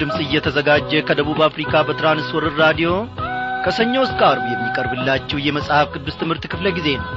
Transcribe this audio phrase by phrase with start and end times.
[0.00, 2.90] ድምፅ እየተዘጋጀ ከደቡብ አፍሪካ በትራንስወርር ራዲዮ
[3.64, 7.08] ከሰኞ እስከ አርብ የሚቀርብላችሁ የመጽሐፍ ቅዱስ ትምህርት ክፍለ ጊዜ ነው።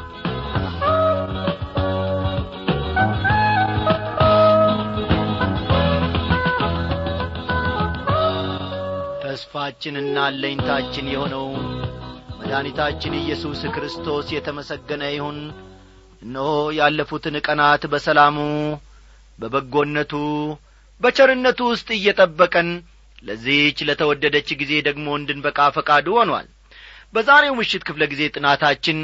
[9.23, 11.45] ተስፋችንና አለኝታችን የሆነው
[12.39, 15.39] መድኃኒታችን ኢየሱስ ክርስቶስ የተመሰገነ ይሁን።
[16.21, 18.37] እነሆ ያለፉትን ቀናት በሰላሙ
[19.39, 20.13] በበጎነቱ
[21.01, 22.69] በቸርነቱ ውስጥ እየጠበቀን
[23.23, 26.47] ለዚህች ለተወደደች ጊዜ ደግሞ እንድንበቃ ፈቃዱ ሆኗል።
[27.13, 28.99] በዛሬው ምሽት ክፍለ ጊዜ ጥናታችን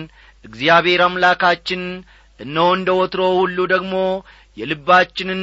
[0.45, 1.81] እግዚአብሔር አምላካችን
[2.39, 3.95] እነሆ እንደ ወትሮ ሁሉ ደግሞ
[4.57, 5.41] የልባችንን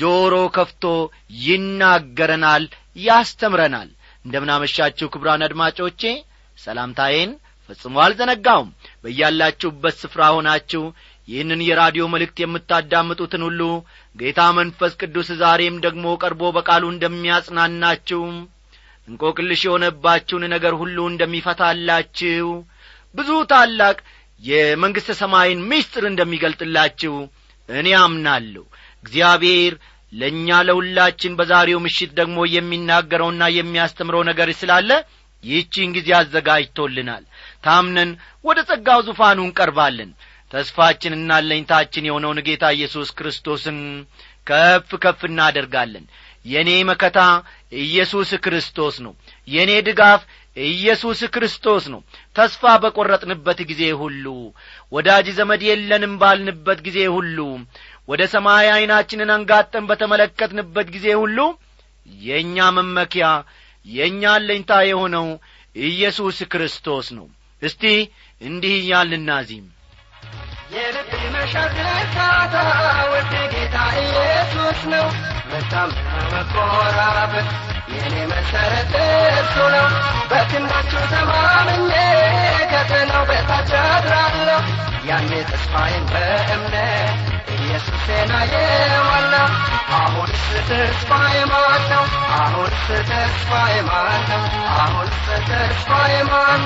[0.00, 0.84] ጆሮ ከፍቶ
[1.44, 2.64] ይናገረናል
[3.04, 3.88] ያስተምረናል።
[4.24, 6.02] እንደምናመሻችሁ ክብራን አድማጮቼ
[6.58, 7.30] ሰላምታዬን
[7.68, 8.70] ፈጽሞ አልዘነጋውም።
[9.04, 10.82] በያላችሁበት ስፍራ ሆናችሁ
[11.28, 13.62] ይህንን የራዲዮ መልእክት የምታዳምጡትን ሁሉ
[14.16, 18.22] ጌታ መንፈስ ቅዱስ ዛሬም ደግሞ ቀርቦ በቃሉ እንደሚያጽናናችሁ
[19.08, 22.48] እንቆቅልሽ የሆነባችሁን ነገር ሁሉ እንደሚፈታላችሁ
[23.14, 23.96] ብዙ ታላቅ
[24.42, 27.14] የመንግሥተ ሰማይን ምስጢር እንደሚገልጥላችሁ
[27.68, 28.64] እኔ አምናለሁ።
[29.04, 29.72] እግዚአብሔር
[30.12, 34.90] ለእኛ ለሁላችን በዛሬው ምሽት ደግሞ የሚናገረውና የሚያስተምረው ነገር ስላለ
[35.44, 37.22] ይህቺን ጊዜ አዘጋጅቶልናል።
[37.64, 38.10] ታምነን
[38.44, 40.10] ወደ ጸጋው ዙፋኑ እንቀርባለን
[40.50, 43.78] ተስፋችንና ለኝታችን የሆነውን ጌታ ኢየሱስ ክርስቶስን
[44.46, 46.04] ከፍ ከፍ እናደርጋለን።
[46.46, 47.18] የእኔ መከታ
[47.82, 49.12] ኢየሱስ ክርስቶስ ነው።
[49.48, 50.20] የእኔ ድጋፍ
[50.56, 52.00] ኢየሱስ ክርስቶስ ነው።
[52.36, 54.24] ተስፋ በቈረጥንበት ጊዜ ሁሉ
[54.92, 57.38] ወዳጅ ዘመድ የለንም ባልንበት ጊዜ ሁሉ
[58.08, 61.38] ወደ ሰማይ ዐይናችንን አንጋጠን በተመለከትንበት ጊዜ ሁሉ
[62.24, 63.26] የእኛ መመኪያ
[63.86, 65.26] የእኛ አለኝታ የሆነው
[65.76, 67.26] ኢየሱስ ክርስቶስ ነው።
[67.62, 67.84] እስቲ
[68.40, 69.66] እንዲህ እያልናዚም
[70.70, 72.54] የልብ መሻት እርካታ
[73.12, 75.06] ወደ ጌታ ኢየሱስ ነው።
[75.50, 75.96] መታመን
[76.32, 77.48] መኮራበት
[77.94, 78.92] የኔ መሰረት
[79.30, 79.86] እርሱ ነው።
[80.30, 81.92] በክንዶቹ ተማምኜ
[82.72, 84.60] ከጥላው በታች አድራለሁ።
[85.08, 87.18] ያኔ ተስፋዬን በእምነት
[87.70, 89.48] ኢየሱሴን አየዋለሁ
[89.98, 91.36] አሁንስ ተስፋዬ
[91.90, 92.04] ነው
[92.36, 94.42] አሁንስ ተስፋዬ ማን ነው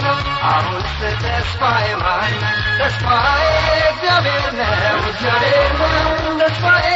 [0.04, 0.19] ነው።
[0.50, 3.44] አሁንስ ተስፋዬ ማን ነው ተስፋዬ
[3.91, 4.72] እግዚአብሔር ነው
[5.04, 6.00] እግዚአብሔር ነው።
[6.41, 6.88] ተስፋዬ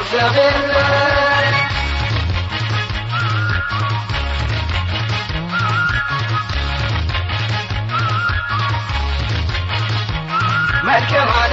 [0.00, 0.77] እግዚአብሔር ነው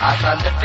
[0.00, 0.60] አሳልፌ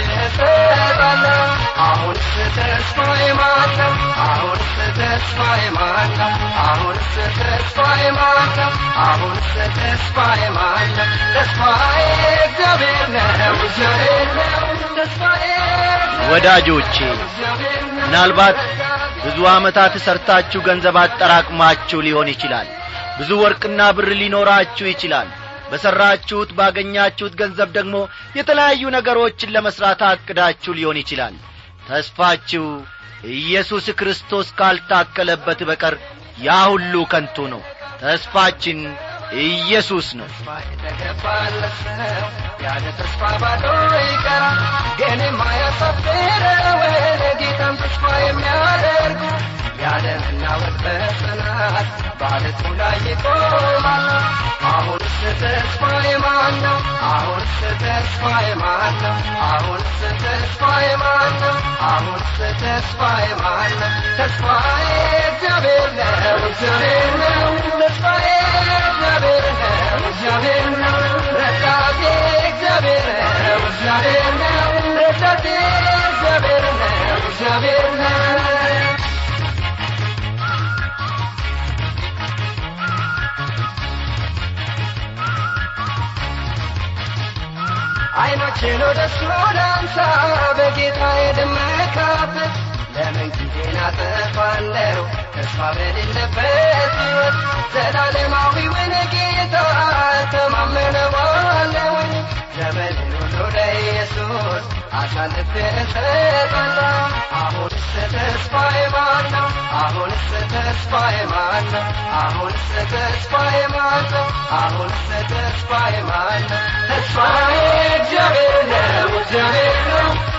[16.29, 16.95] ወዳጆቼ
[17.97, 18.57] ምናልባት
[19.23, 22.67] ብዙ ዓመታት ሰርታችሁ ገንዘብ አጠራቅማችሁ ሊሆን ይችላል።
[23.19, 25.27] ብዙ ወርቅና ብር ሊኖራችሁ ይችላል
[25.69, 27.95] በሠራችሁት ባገኛችሁት ገንዘብ ደግሞ
[28.37, 31.35] የተለያዩ ነገሮችን ለመሥራት አቅዳችሁ ሊሆን ይችላል።
[31.87, 32.65] ተስፋችሁ
[33.35, 35.95] ኢየሱስ ክርስቶስ ካልታከለበት በቀር
[36.39, 37.61] ያ ሁሉ ከንቱ ነው።
[38.01, 38.79] ተስፋችን
[39.43, 40.27] ኢየሱስ ነው።
[42.65, 43.63] ያለ ተስፋ ባዶ
[44.05, 44.59] ይቀራል
[44.99, 46.83] ግን የማያሳፍረውን
[47.41, 49.21] ጌታን ተስፋ የሚያደርጉ
[49.81, 51.87] ያለ መናወጥ በጽናት
[52.19, 54.05] ባለቱ ላይ ይቆማል።
[54.67, 56.77] አሁንስ ተስፋ የማን ነው
[57.09, 57.51] አሁንስ
[57.81, 59.17] ተስፋ የማን ነው
[59.47, 59.91] አሁንስ
[60.23, 61.55] ተስፋ የማን ነው
[61.89, 62.31] አሁንስ
[62.61, 64.87] ተስፋ የማን ነው ተስፋዬ
[65.25, 67.51] እግዚአብሔር ነው እግዚአብሔር ነው
[67.81, 68.27] ተስፋዬ
[68.81, 69.75] እግዚአብሔር ነው
[70.09, 70.97] እግዚአብሔር ነው
[71.37, 72.01] ረዳቴ
[72.49, 73.07] እግዚአብሔር
[73.41, 75.45] ነው እግዚአብሔር ነው ረዳቴ
[76.03, 78.64] እግዚአብሔር ነው እግዚአብሔር ነው
[88.15, 89.19] አይኖችን ወደ እሱ
[89.57, 89.95] ላንሳ
[90.57, 92.53] በጌታ የደመካበት
[92.95, 95.01] ለምን ጊዜን አጠፋለሁ?
[95.33, 96.37] ተስፋ በሌለበት
[96.99, 97.35] ሕይወት
[97.73, 99.55] ዘላለማዊውን ጌታ
[100.33, 101.94] ተማመነዋለሁኝ
[102.55, 106.91] ዘመንን ሁሉ ለኢየሱስ አሳልፌ እሰጣለሁ።
[107.37, 107.87] አሁንስ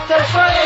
[0.08, 0.56] ተስፋዬ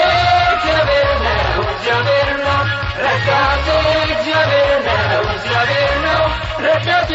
[0.52, 2.49] እግዚአብሔር ነው እግዚአብሔር ነው
[2.98, 3.66] ረዳቴ
[4.06, 6.22] እግዚአብሔር ነው እግዚአብሔር ነው
[6.64, 7.12] ረዳቴ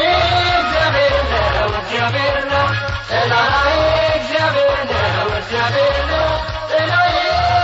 [0.60, 2.68] እግዚአብሔር ነው እግዚአብሔር ነው
[3.10, 3.68] ጥላዬ
[4.16, 6.30] እግዚአብሔር ነው እግዚአብሔር ነው
[6.72, 7.18] ጥላዬ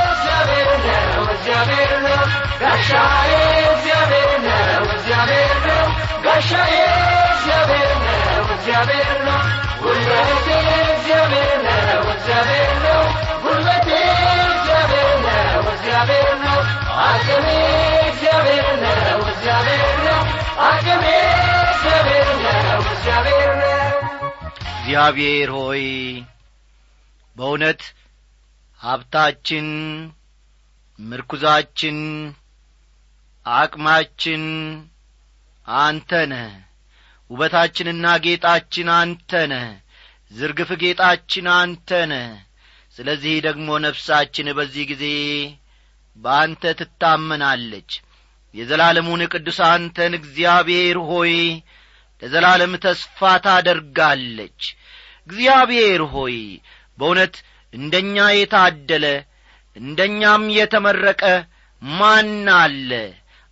[0.05, 2.21] እግዚአብሔር ነው እግዚአብሔር ነው
[2.61, 3.33] ጋሻዬ
[3.71, 5.87] እግዚአብሔር ነው እግዚአብሔር ነው
[6.25, 6.75] ጋሻዬ
[7.31, 9.41] እግዚአብሔር ነው እግዚአብሔር ነው
[9.83, 10.47] ጉልበቴ
[10.91, 13.03] እግዚአብሔር ነው እግዚአብሔር ነው
[13.45, 13.89] ጉልበቴ
[14.51, 16.59] እግዚአብሔር ነው እግዚአብሔር ነው
[17.05, 17.47] አቅሜ
[24.75, 25.83] እግዚአብሔር ሆይ
[27.35, 27.81] በእውነት
[28.81, 29.67] ሀብታችን
[30.99, 31.99] ምርኩዛችን
[33.45, 34.43] አቅማችን
[35.67, 36.51] አንተ ነህ።
[37.29, 39.67] ውበታችንና ጌጣችን አንተ ነህ።
[40.31, 42.29] ዝርግፍ ጌጣችን አንተ ነህ።
[42.95, 45.05] ስለዚህ ደግሞ ነፍሳችን በዚህ ጊዜ
[46.17, 47.91] በአንተ ትታመናለች
[48.53, 51.33] የዘላለሙን ቅዱስ አንተን እግዚአብሔር ሆይ
[52.21, 54.61] ለዘላለም ተስፋ ታደርጋለች።
[55.29, 56.37] እግዚአብሔር ሆይ
[56.97, 57.35] በእውነት
[57.73, 59.05] እንደኛ የታደለ
[59.75, 61.23] እንደኛም የተመረቀ
[61.81, 62.91] ማን አለ?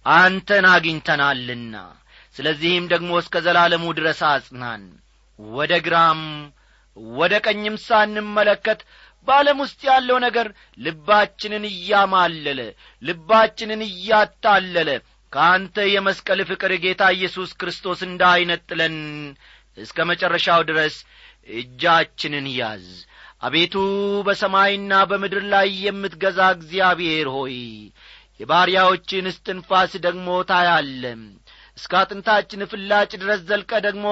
[0.06, 1.76] አንተን አግኝተናልና።
[2.36, 4.84] ስለዚህም ደግሞ እስከ ዘላለሙ ድረስ አጽናን።
[5.40, 6.22] ወደ ግራም
[7.16, 8.80] ወደ ቀኝም ሳንመለከት
[9.30, 10.48] በዓለም ውስጥ ያለው ነገር
[10.80, 12.60] ልባችንን እያማለለ
[13.02, 14.90] ልባችንን እያታለለ
[15.34, 18.96] ከአንተ የመስቀል ፍቅር ጌታ ኢየሱስ ክርስቶስ እንዳይነጥለን
[19.78, 20.96] እስከ መጨረሻው ድረስ
[21.56, 22.88] እጃችንን ያዝ።
[23.44, 23.76] አቤቱ
[24.28, 27.56] በሰማይና በምድር ላይ የምትገዛ እግዚአብሔር ሆይ
[28.40, 31.04] የባሪያዎችን እስትንፋስ ደግሞ ታያለ
[31.78, 34.08] እስከ አጥንታችን ፍላጭ ድረስ ዘልቀ ደግሞ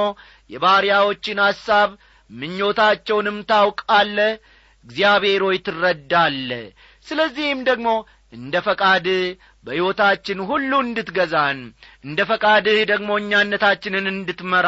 [0.49, 1.89] የባሪያዎችን ሐሳብ
[2.29, 4.17] ምኞታቸውንም ታውቃለ
[4.87, 6.49] እግዚአብሔር ሆይ ትረዳለ
[7.07, 7.89] ስለዚህም ደግሞ
[8.33, 9.21] እንደ ፈቃድህ
[9.65, 11.59] በሕይወታችን ሁሉ እንድትገዛን
[12.05, 14.67] እንደ ፈቃድህ ደግሞ እኛነታችንን እንድትመራ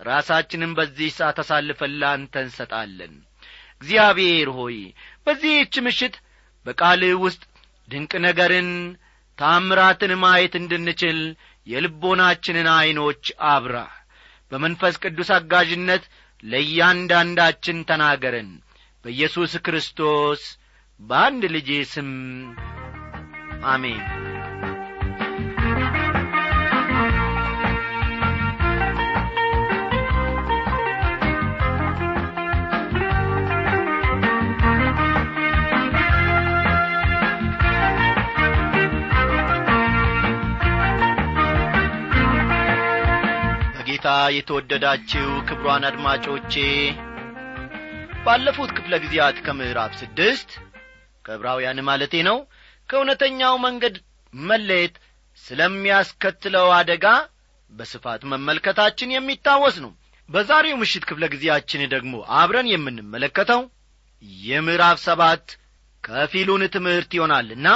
[0.00, 1.94] ራሳችንን በዚህ ሰዓት አሳልፈን
[2.40, 3.14] እንሰጣለን።
[3.76, 4.76] እግዚአብሔር ሆይ
[5.26, 6.14] በዚህች ምሽት
[6.66, 7.42] በቃልህ ውስጥ
[7.88, 8.70] ድንቅ ነገርን
[9.38, 11.18] ታምራትን ማየት እንድንችል
[11.66, 13.76] የልቦናችንን ዐይኖች አብራ
[14.52, 16.04] በመንፈስ ቅዱስ አጋዥነት
[16.42, 18.50] ለእያንዳንዳችን ተናገረን
[19.04, 20.42] በኢየሱስ ክርስቶስ
[21.00, 22.10] በአንድ ልጄ ስም
[23.66, 24.02] አሜን።
[43.74, 46.54] በጌታ የተወደዳችው ክብሯን አድማጮቼ
[48.26, 50.50] ባለፉት ክፍለ ጊዜያት ከምዕራፍ ስድስት
[51.24, 52.38] ከዕብራውያን ማለቴ ነው
[52.88, 53.96] ከእውነተኛው መንገድ
[54.34, 54.94] መለየት
[55.44, 57.06] ስለሚያስከትለው አደጋ
[57.70, 59.92] በስፋት መመልከታችን የሚታወስ ነው።
[60.28, 63.62] በዛሬው ምሽት ክፍለ ጊዜያችን ደግሞ አብረን የምንመለከተው
[64.44, 65.46] የምዕራፍ ሰባት
[66.04, 67.68] ከፊሉን ትምህርት ይሆናልና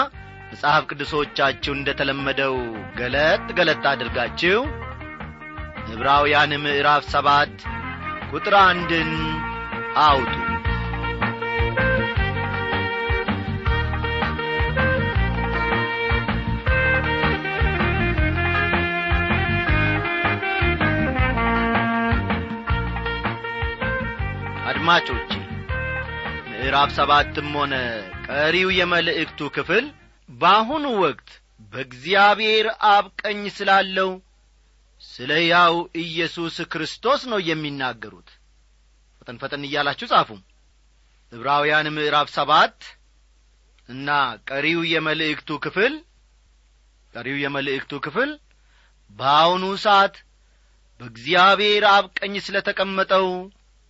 [0.50, 2.54] መጽሐፍ ቅዱሶቻችሁ እንደ ተለመደው
[2.98, 4.60] ገለጥ ገለጥ አድርጋችሁ
[5.92, 7.54] ዕብራውያን ምዕራፍ ሰባት
[8.30, 9.10] ቁጥር አንድን
[9.98, 10.34] አውጡ።
[24.68, 25.30] አድማጮቼ
[26.48, 27.74] ምዕራፍ ሰባትም ሆነ
[28.26, 29.84] ቀሪው የመልእክቱ ክፍል
[30.28, 31.30] በአሁኑ ወቅት
[31.72, 34.10] በእግዚአብሔር አብ ቀኝ ስላለው
[35.02, 38.30] ስለ ያው ኢየሱስ ክርስቶስ ነው የሚናገሩት
[39.28, 40.28] ፈጠን ፈጠን እያላችሁ ጻፉ።
[41.32, 42.76] ዕብራውያን ምዕራፍ ሰባት
[43.88, 44.08] እና
[44.48, 45.94] ቀሪው የመልእክቱ ክፍል
[47.14, 48.30] ቀሪው የመልእክቱ ክፍል
[49.10, 50.14] በአሁኑ ሰዓት
[51.00, 53.28] በእግዚአብሔር አብ ቀኝ ስለ ተቀመጠው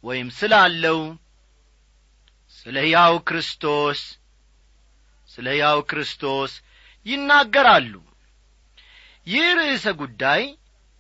[0.04, 1.00] ወይም ስላለው
[2.58, 4.02] ስለ ሕያው ክርስቶስ
[5.30, 6.52] ስለ ሕያው ክርስቶስ
[7.06, 7.94] ይናገራሉ።
[9.26, 10.42] ይህ ርዕሰ ጉዳይ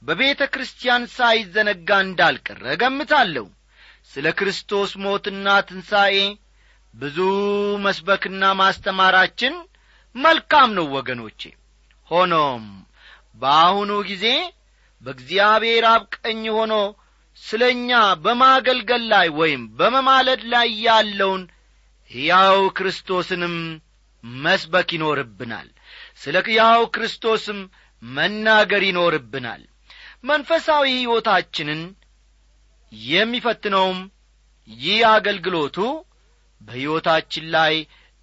[0.02, 3.46] በቤተ ክርስቲያን ሳይዘነጋ እንዳልቀረ ገምታለሁ
[4.10, 6.16] ስለ ክርስቶስ ሞትና ትንሣኤ
[6.94, 7.18] ብዙ
[7.84, 9.54] መስበክና ማስተማራችን
[10.14, 11.40] መልካም ነው ወገኖቼ።
[12.10, 12.64] ሆኖም
[13.42, 14.26] በአሁኑ ጊዜ
[15.02, 16.74] በእግዚአብሔር አብ ቀኝ ሆኖ
[17.42, 17.90] ስለ እኛ
[18.24, 21.42] በማገልገል ላይ ወይም በመማለድ ላይ ያለውን
[22.10, 23.54] ሕያው ክርስቶስንም
[24.42, 25.68] መስበክ ይኖርብናል።
[26.22, 27.60] ስለ ሕያው ክርስቶስም
[28.02, 29.62] መናገር ይኖርብናል።
[30.24, 31.82] መንፈሳዊ ሕይወታችንን
[32.92, 33.98] የሚፈትነውም
[34.68, 35.78] ይህ አገልግሎቱ
[36.60, 37.74] በሕይወታችን ላይ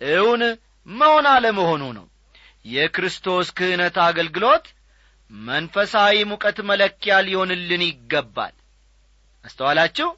[0.02, 0.42] እውን
[0.88, 2.06] መሆን አለመሆኑ ነው።
[2.66, 4.66] የክርስቶስ ክህነት አገልግሎት
[5.32, 8.54] መንፈሳዊ ሙቀት መለኪያ ሊሆንልን ይገባል።
[9.46, 10.10] አስተዋላችሁ?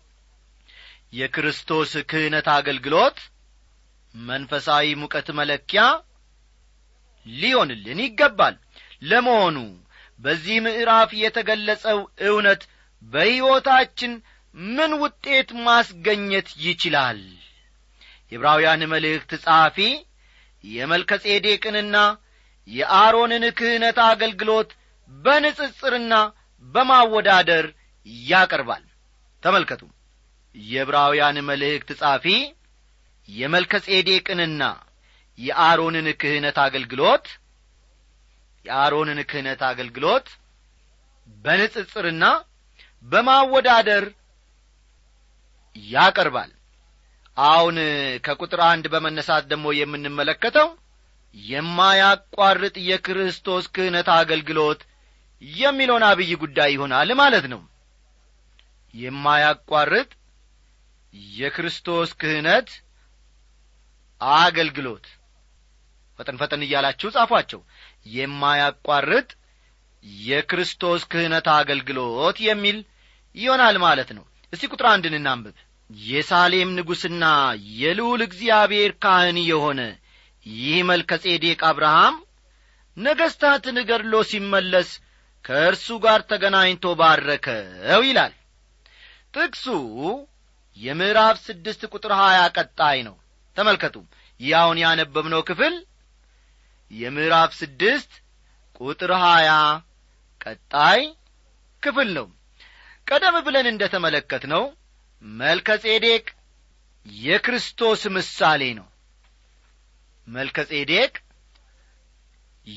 [1.14, 3.18] የክርስቶስ ክህነት አገልግሎት
[4.16, 5.82] መንፈሳዊ ሙቀት መለኪያ
[7.26, 8.56] ሊሆንልን ይገባል።
[9.02, 9.58] ለመሆኑ
[10.20, 11.98] በዚህ ምዕራፍ የተገለጸው
[12.30, 12.62] እውነት
[13.04, 14.14] በሕይወታችን
[14.58, 17.20] ምን ውጤት ማስገኘት ይችላል?
[18.32, 19.78] የዕብራውያን መልእክት ጸሐፊ
[20.64, 21.98] የመልከጼዴቅንና
[22.68, 24.70] የአሮንን ክህነት አገልግሎት
[25.12, 26.14] በንጽጽርና
[26.66, 27.66] በማወዳደር
[28.26, 28.84] ያቀርባል።
[29.44, 29.82] ተመልከቱ።
[30.56, 32.26] የዕብራውያን መልእክት ጻፊ
[33.30, 34.64] የመልከጼዴቅንና
[35.40, 37.26] የአሮንን ክህነት አገልግሎት
[38.66, 40.28] የአሮንን ክህነት አገልግሎት
[41.46, 42.26] በንጽጽርና
[43.06, 44.06] በማወዳደር
[45.88, 46.52] ያቀርባል።
[47.38, 47.76] አሁን
[48.26, 50.70] ከቁጥር አንድ በመነሳት ደግሞ የምንመለከተው
[51.36, 54.80] የማያቋርጥ የክርስቶስ ክህነት አገልግሎት
[55.42, 57.62] የሚለውን አብይ ጉዳይ ይሆናል ማለት ነው።
[58.94, 60.10] የማያቋርጥ
[61.38, 62.70] የክርስቶስ ክህነት
[64.40, 65.06] አገልግሎት።
[66.20, 67.60] ፈጠን ፈጠን እያላችሁ ጻፏቸው።
[68.10, 69.30] የማያቋርጥ
[70.24, 72.78] የክርስቶስ ክህነት አገልግሎት የሚል
[73.36, 75.56] ይሆናል ማለት ነው። እስቲ ቁጥር አንድን እናንብብ
[75.90, 77.26] የሳሌም ንጉሥና
[77.80, 79.82] የልዑል እግዚአብሔር ካህን የሆነ
[80.46, 82.16] ይህ መልከጼዴቅ አብርሃም
[82.98, 84.90] ነገሥታትን ገድሎ ሲመለስ
[85.46, 88.34] ከእርሱ ጋር ተገናኝቶ ባረከው ይላል።
[89.34, 89.66] ጥቅሱ
[90.78, 93.16] የምዕራፍ ስድስት ቁጥር ሀያ ቀጣይ ነው።
[93.58, 93.96] ተመልከቱ።
[94.40, 95.76] ያውን ያነበብነው ክፍል
[96.92, 98.12] የምዕራፍ ስድስት
[98.80, 99.52] ቁጥር ሀያ
[100.42, 101.02] ቀጣይ
[101.84, 102.28] ክፍል ነው።
[103.08, 104.64] ቀደም ብለን እንደ ተመለከት ነው
[105.24, 106.26] መልከጼዴቅ
[107.06, 108.88] የክርስቶስ ምሳሌ ነው።
[110.28, 111.14] መልከጼዴቅ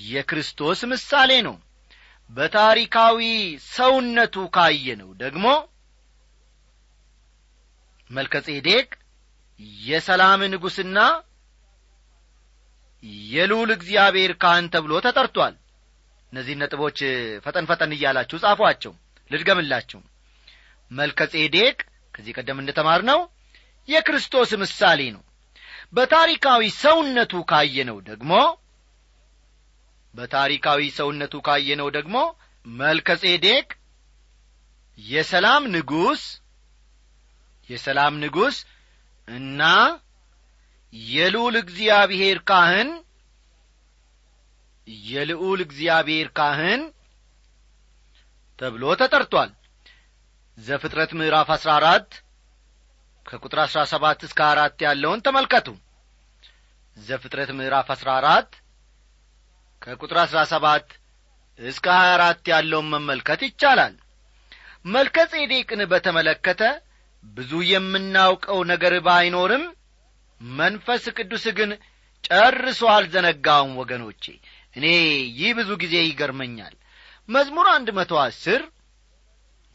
[0.08, 1.56] የክርስቶስ ምሳሌ ነው።
[2.30, 3.20] በታሪካዊ
[3.70, 5.46] ሰውነቱ ካየነው ደግሞ
[8.10, 8.88] መልከጼዴቅ
[9.82, 10.98] የሰላም ንጉሥና
[13.32, 15.54] የልዑል እግዚአብሔር ካህን ተብሎ ተጠርቷል።
[16.32, 16.98] እነዚህ ነጥቦች
[17.44, 18.92] ፈጠን ፈጠን እያላችሁ ጻፏቸው
[19.30, 20.00] ልድገምላችሁ።
[20.90, 21.76] መልከጼዴቅ
[22.20, 23.20] ከዚህ ቀደም እንደተማር ነው
[23.88, 25.22] የክርስቶስ ምሳሌ ነው።
[25.92, 28.32] በታሪካዊ ሰውነቱ ካየነው ደግሞ
[30.14, 32.16] በታሪካዊ ሰውነቱ ካየነው ደግሞ
[32.66, 33.66] መልከጼዴቅ
[34.98, 36.22] የሰላም ንጉሥ
[37.70, 38.58] የሰላም ንጉሥ
[39.28, 39.62] እና
[40.92, 42.90] የልዑል እግዚአብሔር ካህን
[45.08, 46.82] የልዑል እግዚአብሔር ካህን
[48.58, 49.50] ተብሎ ተጠርቷል
[50.60, 52.08] ዘፍጥረት ምዕራፍ አሥራ አራት
[53.26, 55.66] ከቁጥር አሥራ ሰባት እስከ አራት ያለውን ተመልከቱ።
[56.96, 58.50] ዘፍጥረት ምዕራፍ አሥራ አራት
[59.82, 60.88] ከቁጥር አሥራ ሰባት
[61.58, 63.94] እስከ ሀያ አራት ያለውን መመልከት ይቻላል።
[64.86, 66.62] መልከ ጼዴቅን በተመለከተ
[67.24, 69.64] ብዙ የምናውቀው ነገር ባይኖርም
[70.40, 71.70] መንፈስ ቅዱስ ግን
[72.24, 74.24] ጨርሶ አልዘነጋውም። ወገኖቼ
[74.76, 74.86] እኔ
[75.38, 76.74] ይህ ብዙ ጊዜ ይገርመኛል።
[77.28, 78.60] መዝሙር አንድ መቶ አስር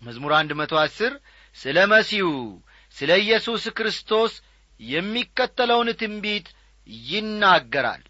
[0.02, 1.14] መዝሙር አንድ መቶ አስር
[1.56, 2.28] ስለ መሲሁ
[2.96, 4.34] ስለ ኢየሱስ ክርስቶስ
[4.80, 6.48] የሚከተለውን ትንቢት
[7.08, 8.04] ይናገራል።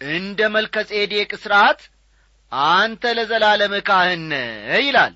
[0.00, 1.80] እንደ መልከ ጼዴቅ ሥርዓት
[2.72, 4.26] አንተ ለዘላለም ካህን
[4.80, 5.14] ይላል።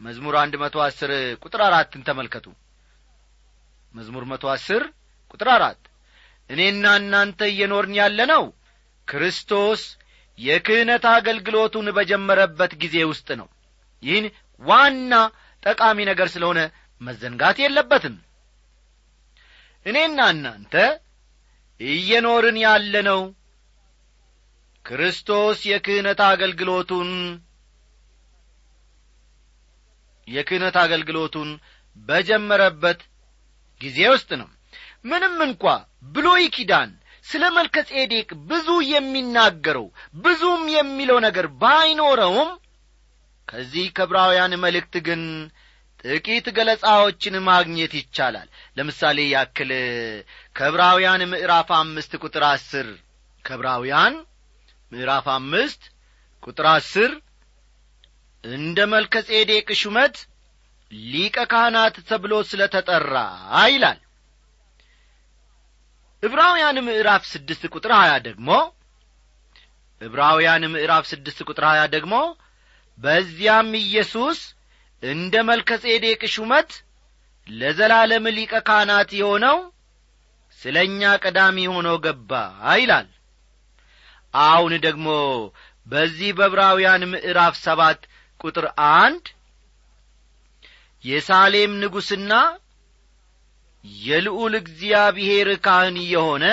[0.00, 1.10] መዝሙር አንድ መቶ አስር
[1.42, 2.46] ቁጥር አራትን ተመልከቱ።
[3.94, 4.82] መዝሙር መቶ አስር
[5.30, 5.80] ቁጥር አራት
[6.50, 8.44] እኔና እናንተ እየኖርን ያለ ነው
[9.08, 9.82] ክርስቶስ
[10.38, 13.48] የክህነት አገልግሎቱን በጀመረበት ጊዜ ውስጥ ነው።
[14.02, 14.26] ይህን
[14.60, 15.12] ዋና
[15.62, 16.60] ጠቃሚ ነገር ስለሆነ
[17.00, 18.16] መዘንጋት የለበትም።
[19.86, 20.74] እኔና እናንተ
[21.80, 23.20] እየኖርን ያለነው
[24.84, 27.10] ክርስቶስ የክህነት አገልግሎቱን
[30.28, 31.50] የክህነት አገልግሎቱን
[31.96, 33.00] በጀመረበት
[33.80, 34.48] ጊዜ ውስጥ ነው።
[35.04, 35.64] ምንም እንኳ
[36.14, 36.90] ብሎይ ኪዳን
[37.24, 37.76] ስለ መልከ
[38.50, 39.86] ብዙ የሚናገረው
[40.22, 42.50] ብዙም የሚለው ነገር ባይኖረውም
[43.50, 45.22] ከዚህ ከብራውያን መልእክት ግን
[46.04, 49.70] ጥቂት ገለጻዎችን ማግኘት ይቻላል። ለምሳሌ ያክል
[50.56, 52.88] ከብራውያን ምዕራፍ አምስት ቁጥር አስር
[53.44, 54.14] ከብራውያን
[54.92, 55.82] ምዕራፍ አምስት
[56.42, 57.10] ቁጥር አስር
[58.44, 60.16] እንደ መልከ ጼዴቅ ሹመት
[61.10, 63.14] ሊቀ ካህናት ተብሎ ስለ ተጠራ
[63.72, 63.98] ይላል።
[66.22, 68.48] ዕብራውያን ምዕራፍ ስድስት ቁጥር ሀያ ደግሞ
[70.00, 72.14] ዕብራውያን ምዕራፍ ስድስት ቁጥር ሀያ ደግሞ
[73.00, 74.38] በዚያም ኢየሱስ
[75.02, 76.70] እንደ መልከ ጼዴቅ ሹመት
[77.46, 79.58] ለዘላለም ሊቀ ካህናት የሆነው
[80.60, 82.32] ስለ እኛ ቀዳሚ ሆኖ ገባ
[82.80, 83.08] ይላል።
[84.34, 85.06] አሁን ደግሞ
[85.86, 88.00] በዚህ በዕብራውያን ምዕራፍ ሰባት
[88.40, 88.66] ቁጥር
[88.96, 89.24] አንድ
[91.04, 92.32] የሳሌም ንጉሥና
[94.04, 96.44] የልዑል እግዚአብሔር ካህን የሆነ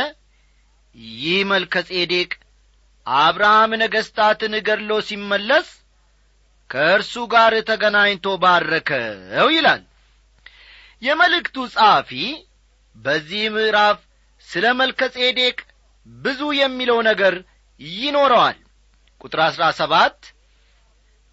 [1.18, 2.30] ይህ መልከ ጼዴቅ
[3.08, 5.68] አብርሃም ነገሥታትን ገድሎ ሲመለስ
[6.70, 9.82] ከእርሱ ጋር ተገናኝቶ ባረከው ይላል።
[11.02, 12.12] የመልእክቱ ጸሐፊ
[12.96, 14.00] በዚህ ምዕራፍ
[14.48, 15.58] ስለ መልከ ጼዴቅ
[16.08, 17.36] ብዙ የሚለው ነገር
[17.82, 18.58] ይኖረዋል።
[19.22, 20.18] ቁጥር አሥራ ሰባት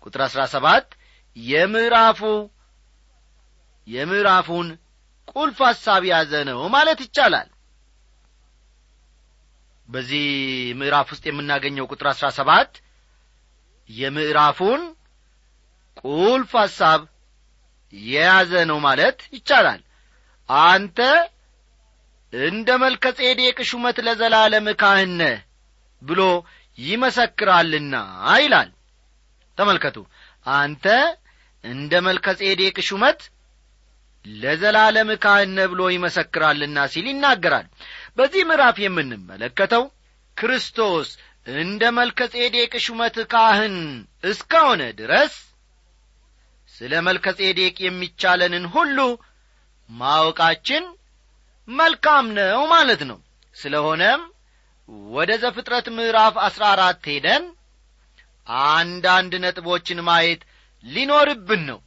[0.06, 0.86] ቁጥር አሥራ ሰባት
[1.36, 2.20] የምዕራፉ
[3.86, 4.68] የምዕራፉን
[5.32, 7.48] ቁልፍ ሐሳብ ያዘ ነው ማለት ይቻላል።
[9.88, 10.26] በዚህ
[10.80, 12.72] ምዕራፍ ውስጥ የምናገኘው ቁጥር አሥራ ሰባት
[13.90, 14.82] የምዕራፉን
[16.02, 17.00] ቁልፍ ሐሳብ
[17.92, 19.80] የያዘ ነው ማለት ይቻላል።
[20.48, 20.98] አንተ
[22.32, 25.20] እንደ መልከ ጼዴቅ ሹመት ለዘላለም ካህነ
[26.02, 26.20] ብሎ
[26.78, 27.94] ይመሰክራልና
[28.40, 28.70] ይላል።
[29.58, 29.96] ተመልከቱ።
[30.46, 30.86] አንተ
[31.64, 33.20] እንደ መልከ ጼዴቅ ሹመት
[34.24, 37.66] ለዘላለም ካህነ ብሎ ይመሰክራልና ሲል ይናገራል።
[38.16, 39.84] በዚህ ምዕራፍ የምንመለከተው
[40.36, 41.08] ክርስቶስ
[41.56, 43.76] እንደ መልከ ጼዴቅ ሹመት ካህን
[44.24, 45.34] እስከሆነ ድረስ
[46.74, 48.98] ስለ መልከ ጼዴቅ የሚቻለንን ሁሉ
[49.90, 50.84] ማወቃችን
[51.68, 53.18] መልካም ነው ማለት ነው።
[53.56, 54.22] ስለሆነም
[55.12, 57.44] ወደ ዘፍጥረት ምዕራፍ አሥራ አራት ሄደን
[58.70, 60.40] አንዳንድ ነጥቦችን ማየት
[60.84, 61.78] ሊኖርብን ነው።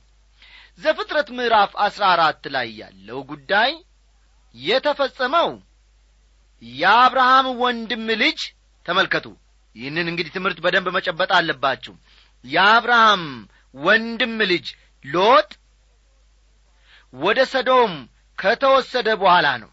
[0.79, 3.71] ዘፍጥረት ምዕራፍ አሥራ አራት ላይ ያለው ጉዳይ
[4.55, 5.49] የተፈጸመው
[6.61, 8.39] የአብርሃም ወንድም ልጅ
[8.85, 9.25] ተመልከቱ።
[9.75, 11.93] ይህንን እንግዲህ ትምህርት በደንብ መጨበጥ አለባችሁ።
[12.45, 13.23] የአብርሃም
[13.75, 14.67] ወንድም ልጅ
[15.05, 15.49] ሎጥ
[17.13, 17.93] ወደ ሰዶም
[18.37, 19.69] ከተወሰደ በኋላ ነው።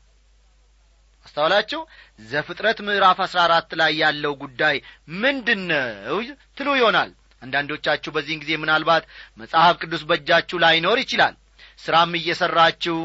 [1.27, 1.81] አስተዋላችሁ?
[2.25, 4.77] ዘፍጥረት ምዕራፍ አሥራ አራት ላይ ያለው ጉዳይ
[5.23, 6.19] ምንድን ነው
[6.57, 7.11] ትሉ ይሆናል።
[7.43, 9.05] አንዳንዶቻችሁ በዚህን ጊዜ ምናልባት
[9.39, 11.35] መጽሐፍ ቅዱስ በእጃችሁ ላይኖር ይችላል።
[11.81, 12.99] ሥራም እየሠራችሁ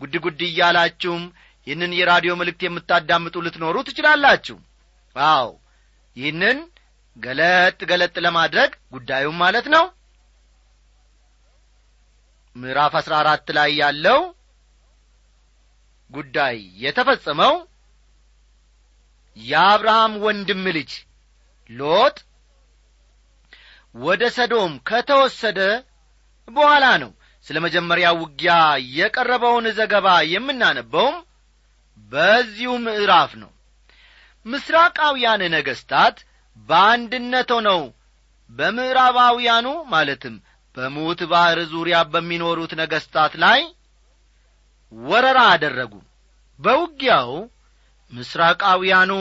[0.00, 1.22] ጉድ ጉድ እያላችሁም
[1.66, 4.56] ይህንን የራዲዮ መልእክት የምታዳምጡ ልትኖሩ ትችላላችሁ።
[5.16, 5.48] አዎ
[6.16, 6.58] ይህንን
[7.16, 9.84] ገለጥ ገለጥ ለማድረግ ጉዳዩም ማለት ነው
[12.56, 14.20] ምዕራፍ አሥራ አራት ላይ ያለው
[16.10, 17.54] ጉዳይ የተፈጸመው
[19.36, 20.90] የአብርሃም ወንድም ልጅ
[21.70, 22.16] ሎጥ
[23.98, 25.60] ወደ ሰዶም ከተወሰደ
[26.48, 27.10] በኋላ ነው።
[27.46, 28.52] ስለ መጀመሪያ ውጊያ
[28.96, 31.16] የቀረበውን ዘገባ የምናነበውም
[32.12, 33.50] በዚሁ ምዕራፍ ነው።
[34.46, 36.16] ምስራቃውያን ነገሥታት
[36.68, 37.80] በአንድነት ሆነው
[38.50, 40.34] በምዕራባውያኑ ማለትም
[40.76, 43.60] በሙት ባሕር ዙሪያ በሚኖሩት ነገሥታት ላይ
[44.92, 45.92] ወረራ አደረጉ።
[46.60, 47.30] በውጊያው
[48.12, 49.12] ምስራቃውያኑ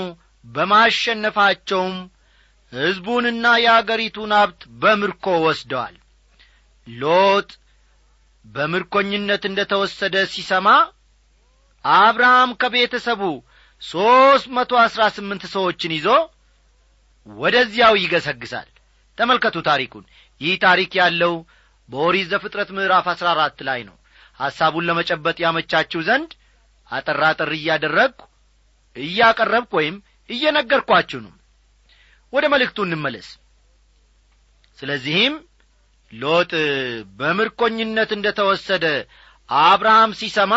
[0.45, 1.95] በማሸነፋቸውም
[2.73, 5.95] ሕዝቡንና የአገሪቱን ሀብት በምርኮ ወስደዋል።
[6.87, 7.49] ሎጥ
[8.45, 10.67] በምርኮኝነት እንደ ተወሰደ ሲሰማ
[11.85, 13.21] አብርሃም ከቤተሰቡ
[13.81, 16.07] ሦስት መቶ አሥራ ስምንት ሰዎችን ይዞ
[17.27, 18.69] ወደዚያው ይገሰግሳል።
[19.17, 20.03] ተመልከቱ ታሪኩን
[20.41, 21.33] ይህ ታሪክ ያለው
[21.89, 23.95] በኦሪት ዘፍጥረት ምዕራፍ አሥራ አራት ላይ ነው።
[24.39, 26.31] ሐሳቡን ለመጨበጥ ያመቻችሁ ዘንድ
[26.89, 28.25] አጠር እያደረግሁ
[28.95, 29.95] እያቀረብኩ ወይም
[30.29, 31.33] እየነገርኳችሁ ነው።
[32.33, 33.27] ወደ መልእክቱ እንመለስ።
[34.79, 35.33] ስለዚህም
[36.13, 36.51] ሎጥ
[37.19, 38.85] በምርኮኝነት እንደ ተወሰደ
[39.49, 40.53] አብርሃም ሲሰማ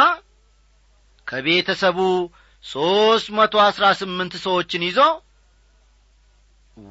[1.27, 1.99] ከቤተሰቡ
[2.65, 4.99] ሦስት መቶ አሥራ ስምንት ሰዎችን ይዞ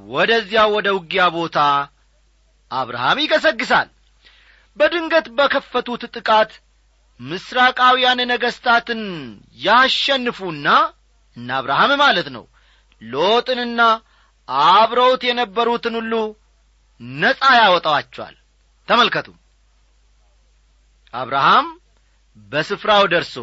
[0.09, 1.57] ወደዚያው ወደ ውጊያ ቦታ
[2.73, 3.89] አብርሃም ይገሰግሳል።
[4.77, 6.51] በድንገት በከፈቱት ጥቃት
[7.19, 9.01] ምስራቃውያን ነገሥታትን
[9.59, 10.67] ያሸንፉና
[11.37, 12.45] እና አብርሃም ማለት ነው
[13.01, 13.81] ሎጥንና
[14.71, 16.13] አብረውት የነበሩትን ሁሉ
[17.19, 18.35] ነጻ ያወጣዋቸዋል
[18.87, 19.27] ተመልከቱ።
[21.13, 21.67] አብርሃም
[22.51, 23.35] በስፍራው ደርሶ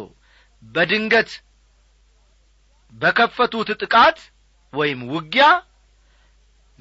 [0.63, 1.31] በድንገት
[2.93, 4.17] በከፈቱት ጥቃት
[4.73, 5.45] ወይም ውጊያ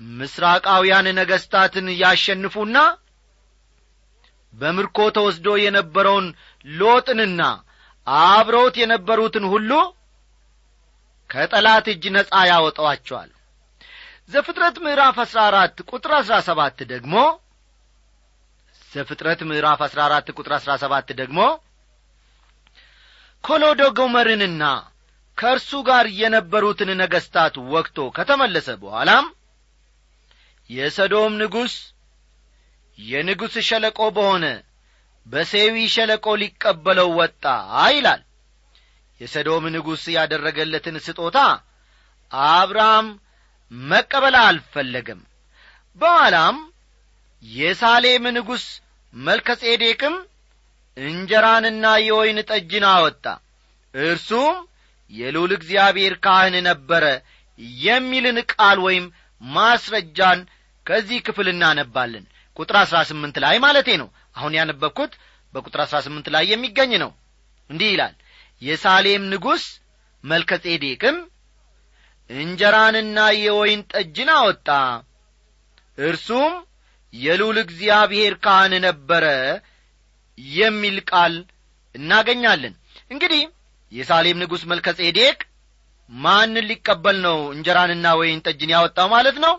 [0.00, 2.76] ምስራቃውያን ነገሥታትን ያሸንፉና
[4.54, 6.26] በምርኮ ተወስዶ የነበረውን
[6.74, 7.42] ሎጥንና
[8.06, 9.72] አብረውት የነበሩትን ሁሉ
[11.30, 13.30] ከጠላት እጅ ነጻ ያወጣዋቸዋል።
[14.32, 17.14] ዘፍጥረት ምዕራፍ አሥራ አራት ቁጥር አሥራ ሰባት ደግሞ
[18.92, 21.40] ዘፍጥረት ምዕራፍ አሥራ አራት ቁጥር አሥራ ሰባት ደግሞ
[23.44, 24.64] ኮሎዶ ጎመርንና
[25.38, 29.26] ከእርሱ ጋር የነበሩትን ነገሥታት ወቅቶ ከተመለሰ በኋላም
[30.70, 31.74] የሰዶም ንጉሥ
[32.98, 34.46] የንጉሥ ሸለቆ በሆነ
[35.26, 37.44] በሴዊ ሸለቆ ሊቀበለው ወጣ
[37.90, 38.22] ይላል።
[39.20, 41.38] የሰዶም ንጉሥ ያደረገለትን ስጦታ
[42.50, 43.08] አብርሃም
[43.72, 45.20] መቀበል አልፈለገም።
[46.00, 46.56] በኋላም
[47.42, 48.64] የሳሌም ንጉሥ
[49.14, 50.16] መልከጼዴቅም
[50.96, 53.24] እንጀራንና የወይን ጠጅን አወጣ።
[53.94, 54.56] እርሱም
[55.10, 57.04] የልዑል እግዚአብሔር ካህን ነበረ
[57.80, 59.06] የሚልን ቃል ወይም
[59.42, 60.40] ማስረጃን
[60.90, 62.24] ከዚህ ክፍል እናነባለን።
[62.56, 65.12] ቁጥር አሥራ ስምንት ላይ ማለቴ ነው። አሁን ያነበብኩት
[65.54, 67.10] በቁጥር አሥራ ስምንት ላይ የሚገኝ ነው።
[67.70, 68.14] እንዲህ ይላል።
[68.62, 69.64] የሳሌም ንጉሥ
[70.24, 71.16] መልከጼዴቅም
[72.30, 74.68] እንጀራንና የወይን ጠጅን አወጣ።
[75.98, 76.52] እርሱም
[77.14, 79.24] የልዑል እግዚአብሔር ካህን ነበረ
[80.56, 81.34] የሚል ቃል
[81.94, 82.74] እናገኛለን።
[83.10, 83.42] እንግዲህ
[83.92, 85.38] የሳሌም ንጉሥ መልከጼዴቅ
[86.10, 89.54] ማንን ሊቀበል ነው እንጀራንና ወይን ጠጅን ያወጣው ማለት ነው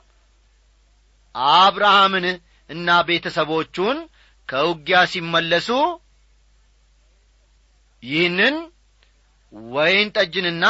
[1.35, 2.25] አብርሃምን
[2.69, 3.97] እና ቤተሰቦቹን
[4.49, 5.69] ከውጊያ ሲመለሱ
[8.03, 8.55] ይህንን
[9.71, 10.65] ወይን ጠጅንና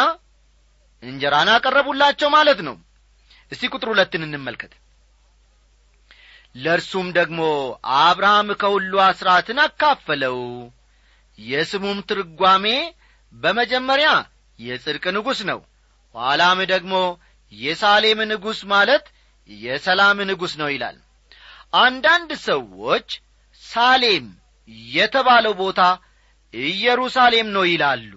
[1.04, 2.76] እንጀራን አቀረቡላቸው ማለት ነው።
[3.52, 4.74] እስቲ ቁጥር ሁለትን እንመልከት።
[6.56, 7.42] ለእርሱም ደግሞ
[8.00, 10.38] አብርሃም ከሁሉ አስራትን አካፈለው።
[11.40, 12.66] የስሙም ትርጓሜ
[13.34, 14.10] በመጀመሪያ
[14.60, 15.60] የጽድቅ ንጉሥ ነው።
[16.16, 16.94] ኋላም ደግሞ
[17.54, 19.06] የሳሌም ንጉሥ ማለት
[19.50, 20.98] የሰላም ንጉሥ ነው ይላል።
[21.78, 23.10] አንዳንድ ሰዎች
[23.64, 24.26] ሳሌም
[24.92, 25.82] የተባለው ቦታ
[26.54, 28.12] ኢየሩሳሌም ነው ይላሉ።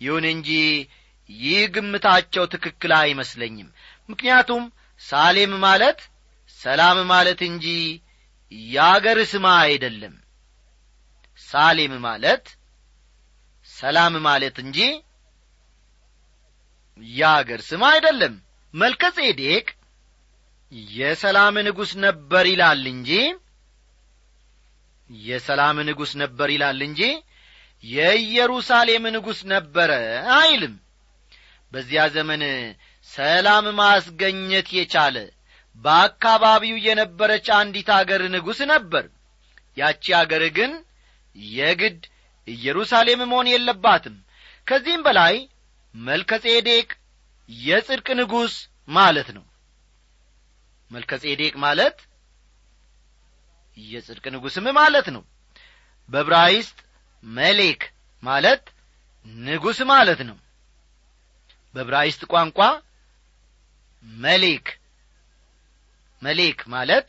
[0.00, 0.50] ይሁን እንጂ
[1.30, 3.68] ይህ ግምታቸው ትክክል አይመስለኝም።
[4.08, 4.64] ምክንያቱም
[5.02, 6.00] ሳሌም ማለት
[6.60, 7.66] ሰላም ማለት እንጂ
[8.72, 10.14] የአገር ስማ አይደለም።
[11.48, 12.44] ሳሌም ማለት
[13.70, 14.78] ሰላም ማለት እንጂ
[16.98, 18.34] የአገር ስም አይደለም።
[18.74, 19.66] መልከ ጼዴቅ
[20.72, 23.10] የሰላም ንጉሥ ነበር ይላል እንጂ
[25.10, 27.00] የሰላም ንጉሥ ነበር ይላል እንጂ
[27.84, 29.90] የኢየሩሳሌም ንጉሥ ነበረ
[30.36, 30.74] አይልም።
[31.72, 32.42] በዚያ ዘመን
[33.08, 35.16] ሰላም ማስገኘት የቻለ
[35.76, 39.04] በአካባቢው የነበረች አንዲት አገር ንጉሥ ነበር።
[39.76, 40.72] ያቺ አገር ግን
[41.54, 42.00] የግድ
[42.48, 44.16] ኢየሩሳሌም መሆን የለባትም።
[44.66, 45.34] ከዚህም በላይ
[45.94, 46.88] መልከጼዴቅ
[47.48, 48.54] የጽድቅ ንጉሥ
[48.90, 49.44] ማለት ነው
[50.90, 51.96] መልከጼዴቅ ማለት
[53.76, 55.22] የጽድቅ ንጉሥም ማለት ነው።
[56.08, 56.78] በብራይስጥ
[57.24, 57.82] መሌክ
[58.22, 58.64] ማለት
[59.46, 60.36] ንጉሥ ማለት ነው።
[61.74, 62.58] በብራይስጥ ቋንቋ
[64.04, 64.66] መሌክ
[66.22, 67.08] መሌክ ማለት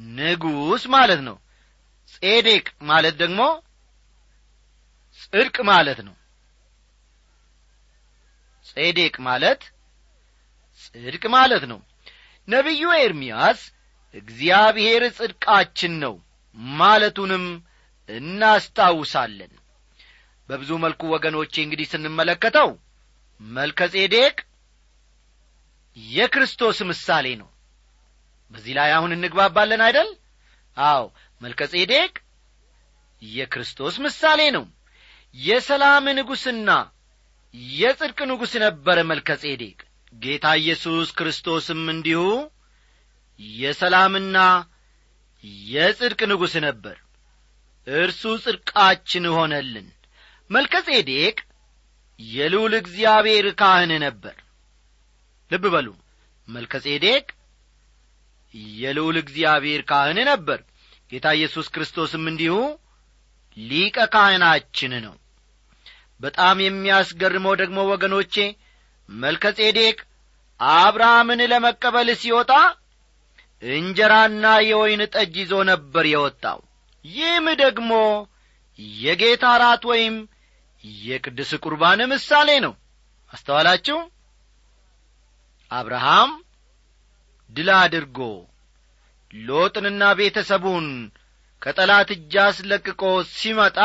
[0.00, 1.36] ንጉሥ ማለት ነው።
[2.14, 3.40] ጼዴቅ ማለት ደግሞ
[5.20, 6.14] ጽድቅ ማለት ነው።
[8.66, 9.62] ጼዴቅ ማለት
[10.82, 11.80] ጽድቅ ማለት ነው
[12.48, 13.60] ነቢዩ ኤርምያስ
[14.14, 16.14] እግዚአብሔር ጽድቃችን ነው
[16.76, 17.44] ማለቱንም
[18.08, 19.52] እናስታውሳለን።
[20.48, 22.70] በብዙ መልኩ ወገኖቼ እንግዲህ ስንመለከተው
[23.40, 24.36] መልከ ጼዴቅ
[25.96, 27.48] የክርስቶስ ምሳሌ ነው።
[28.52, 30.08] በዚህ ላይ አሁን እንግባባለን አይደል?
[30.76, 31.02] አዎ
[31.40, 32.12] መልከ ጼዴቅ
[33.22, 34.64] የክርስቶስ ምሳሌ ነው።
[35.34, 36.70] የሰላም ንጉሥና
[37.74, 39.78] የጽድቅ ንጉሥ ነበረ መልከ ጼዴቅ
[40.12, 42.22] ጌታ ኢየሱስ ክርስቶስም እንዲሁ
[43.58, 44.38] የሰላምና
[45.70, 46.96] የጽድቅ ንጉሥ ነበር።
[47.86, 49.86] እርሱ ጽድቃችን ሆነልን።
[50.50, 51.36] መልከ ጼዴቅ
[52.20, 54.36] የልዑል እግዚአብሔር ካህን ነበር።
[55.50, 55.88] ልብ በሉ።
[56.48, 57.24] መልከ ጼዴቅ
[58.80, 60.60] የልዑል እግዚአብሔር ካህን ነበር።
[61.12, 62.54] ጌታ ኢየሱስ ክርስቶስም እንዲሁ
[63.56, 65.14] ሊቀ ካህናችን ነው።
[66.20, 68.34] በጣም የሚያስገርመው ደግሞ ወገኖቼ
[69.16, 69.96] መልከ ጼዴቅ
[70.60, 72.52] አብርሃምን ለመቀበል ሲወጣ
[73.72, 76.60] እንጀራና የወይን ጠጅ ይዞ ነበር የወጣው።
[77.04, 77.90] ይህም ደግሞ
[78.98, 80.14] የጌታ ራት ወይም
[81.02, 82.72] የቅዱስ ቁርባን ምሳሌ ነው።
[83.32, 83.98] አስተዋላችሁ?
[85.70, 86.30] አብርሃም
[87.50, 88.18] ድል አድርጎ
[89.34, 90.86] ሎጥንና ቤተሰቡን
[91.62, 93.02] ከጠላት እጅ አስለቅቆ
[93.34, 93.78] ሲመጣ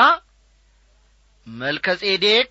[1.47, 2.49] መልከ ጼዴቅ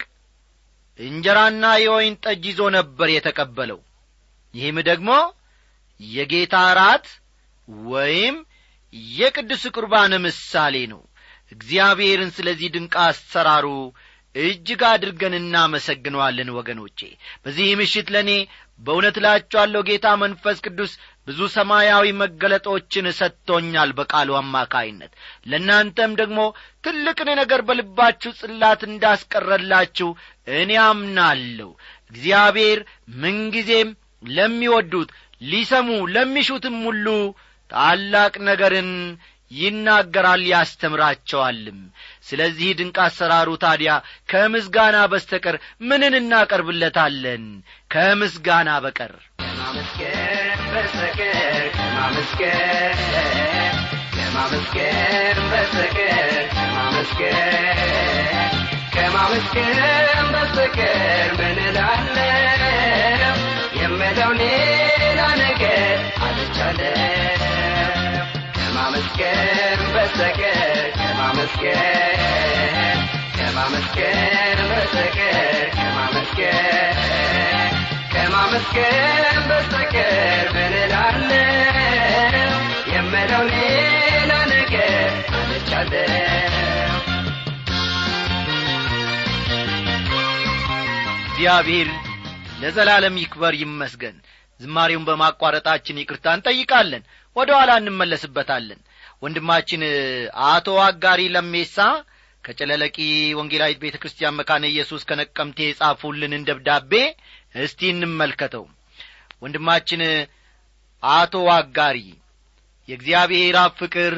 [0.99, 3.81] እንጀራና የወይን ጠጅ ይዞ ነበር የተቀበለው።
[4.55, 5.11] ይህም ደግሞ
[6.01, 7.07] የጌታ ራት
[7.89, 8.37] ወይም
[9.15, 11.01] የቅዱስ ቁርባን ምሳሌ ነው።
[11.53, 13.67] እግዚአብሔርን ስለዚህ ድንቅ አሰራሩ
[14.35, 16.99] እጅግ አድርገን እናመሰግነዋለን ወገኖቼ።
[17.45, 18.31] በዚህ ምሽት ለእኔ
[18.81, 20.93] በእውነት እላችኋለሁ ጌታ መንፈስ ቅዱስ
[21.29, 25.12] ብዙ ሰማያዊ መገለጦችን ሰጥቶኛል በቃሉ አማካይነት።
[25.47, 26.39] ለእናንተም ደግሞ
[26.85, 30.11] ትልቅን ነገር በልባችሁ ጽላት እንዳስቀረላችሁ
[30.57, 31.71] እኔ አምናለሁ።
[32.11, 32.81] እግዚአብሔር
[33.23, 33.89] ምንጊዜም
[34.31, 35.11] ለሚወዱት
[35.43, 37.07] ሊሰሙ ለሚሹትም ሁሉ
[37.71, 38.93] ታላቅ ነገርን
[39.51, 41.81] ይናገራል ያስተምራቸዋልም።
[42.29, 43.93] ስለዚህ ድንቅ አሰራሩ ታዲያ
[44.31, 47.45] ከምስጋና በስተቀር ምንን እናቀርብለታለን?
[47.91, 49.15] ከምስጋና በቀር
[50.77, 52.99] ከማመስገን በስተቀር
[54.17, 56.19] ከማመስገን በስተቀር
[56.53, 57.39] ከማመስገን
[58.95, 59.79] ከማመስገን
[60.35, 63.39] በስተቀር ምን እላለሁ
[63.81, 67.17] የምለው ሌላ ነገር አልቻለም
[78.17, 82.53] ከማመስገን በስተቀር ምን እላለሁ?
[82.93, 86.13] የምለው ሌላ ነገር አልቻለም
[91.29, 91.89] እግዚአብሔር
[92.61, 94.17] ለዘላለም ይክበር ይመስገን።
[94.61, 97.03] ዝማሬውን በማቋረጣችን ይቅርታ እንጠይቃለን።
[97.37, 98.81] ወደ ኋላ እንመለስበታለን።
[99.23, 99.83] ወንድማችን
[100.49, 101.77] አቶ አጋሪ ለሜሳ
[102.45, 102.97] ከጨለለቂ
[103.39, 106.93] ወንጌላዊት ቤተ ክርስቲያን መካነ ኢየሱስ ከነቀምቴ የጻፉልንን ደብዳቤ
[107.57, 108.64] እስቲ እንመልከተው።
[109.42, 110.03] ወንድማችን
[111.03, 111.99] አቶ አጋሪ
[112.88, 114.14] የእግዚአብሔር አብ ፍቅር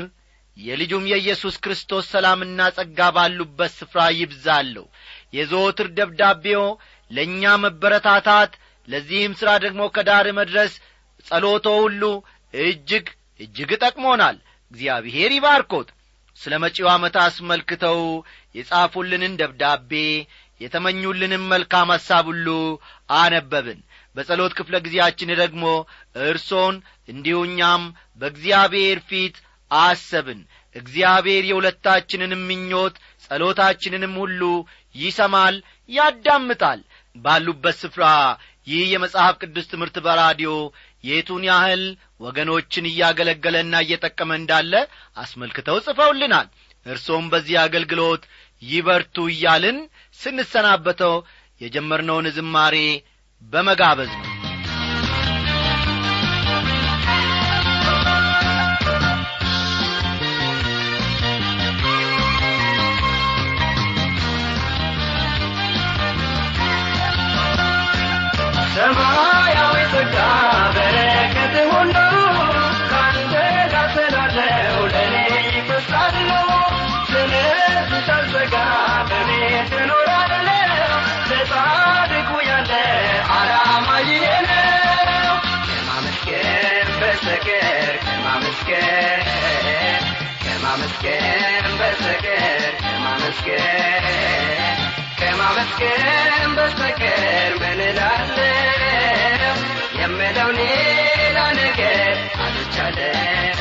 [0.56, 4.84] የልጁም የኢየሱስ ክርስቶስ ሰላምና ጸጋ ባሉበት ስፍራ ይብዛለሁ።
[5.34, 6.64] የዘወትር ደብዳቤው
[7.10, 8.52] ለእኛ መበረታታት
[8.88, 10.72] ለዚህም ሥራ ደግሞ ከዳር መድረስ
[11.26, 12.02] ጸሎቶ ሁሉ
[12.54, 13.06] እጅግ
[13.40, 14.36] እጅግ ጠቅሞናል።
[14.72, 15.88] እግዚአብሔር ይባርኮት።
[16.40, 18.00] ስለ መጪው ዓመት አስመልክተው
[18.54, 19.92] የጻፉልንን ደብዳቤ
[20.60, 22.46] የተመኙልንም መልካም ሐሳብ ሁሉ
[23.08, 23.80] አነበብን።
[24.16, 25.64] በጸሎት ክፍለ ጊዜያችን ደግሞ
[26.24, 26.76] እርሶን
[27.08, 27.82] እንዲሁ እኛም
[28.20, 29.36] በእግዚአብሔር ፊት
[29.70, 30.40] አሰብን።
[30.74, 32.94] እግዚአብሔር የሁለታችንንም ምኞት
[33.24, 34.42] ጸሎታችንንም ሁሉ
[34.94, 35.56] ይሰማል
[35.88, 36.80] ያዳምጣል።
[37.16, 38.04] ባሉበት ስፍራ
[38.66, 40.50] ይህ የመጽሐፍ ቅዱስ ትምህርት በራዲዮ
[41.04, 41.82] የቱን ያህል
[42.20, 44.72] ወገኖችን እያገለገለና እየጠቀመ እንዳለ
[45.16, 46.48] አስመልክተው ጽፈውልናል።
[46.86, 48.22] እርሶም በዚህ አገልግሎት
[48.62, 49.78] ይበርቱ እያልን
[50.20, 51.14] ስንሰናበተው
[51.60, 52.76] የጀመርነውን ዝማሬ
[53.42, 54.27] በመጋበዝ ነው
[95.80, 99.54] ከማመስገን በስተቀር ምን እላለሁ
[99.98, 102.14] የምለው ሌላ ነገር
[102.44, 103.58] አልቻለም።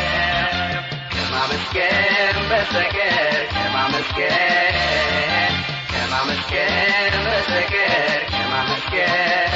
[1.13, 3.19] ከማመስገን በስተቀር
[3.53, 4.33] ከማመስገን
[5.91, 6.73] ከማመስገን
[7.27, 7.93] በስተቀር
[8.33, 9.53] ከማመስገን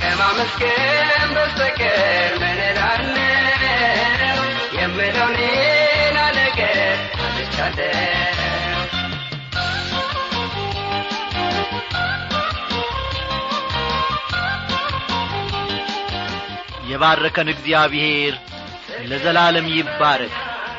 [0.00, 2.04] ከማመስገን በስተቀር
[2.42, 4.38] ምን እላለሁ?
[4.78, 8.57] የምለው ሌላ ነገር አልቻለም
[16.98, 18.34] የባረከን እግዚአብሔር
[19.10, 20.32] ለዘላለም ይባረክ።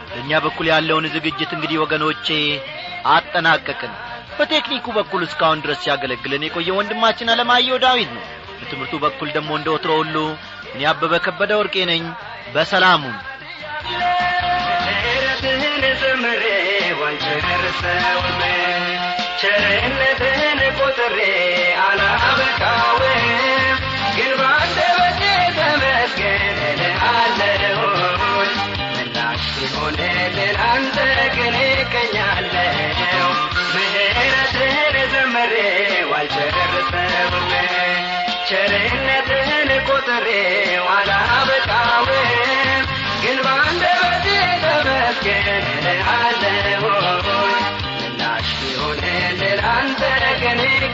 [0.09, 2.27] በእኛ በኩል ያለውን ዝግጅት እንግዲህ ወገኖቼ
[3.11, 3.93] አጠናቀቅን።
[4.37, 8.23] በቴክኒኩ በኩል እስካሁን ድረስ ሲያገለግለን የቆየ ወንድማችን አለማየሁ ዳዊት ነው።
[8.57, 10.15] በትምህርቱ በኩል ደግሞ እንደ ወትሮ ሁሉ
[10.73, 12.03] እኔ አበበ ከበደ ወርቄ ነኝ።
[17.01, 18.39] ዋልጨርሰውም
[19.41, 21.17] ቸርነትህን ቆጥሬ
[21.83, 23.48] አላበቃውም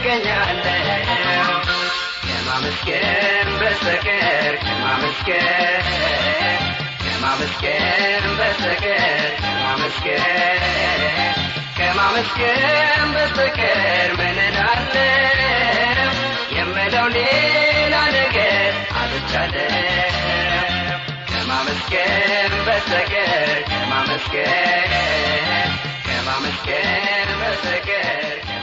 [0.06, 1.48] ግን እገኛለሁ
[2.22, 5.86] ከማመስገን በስተቀር ከማመስገን
[7.02, 8.04] ከማመስገን
[8.38, 10.26] በስተቀር ከማመስገን
[16.56, 19.74] የምለው ሌላ ነገር አልቻለም
[21.30, 23.32] ከማመስገን በስተቀር
[23.70, 24.92] ከማመስገን
[26.06, 28.55] ከማመስገን በስተቀር